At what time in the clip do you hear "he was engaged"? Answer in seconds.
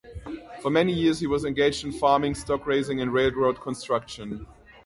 1.19-1.85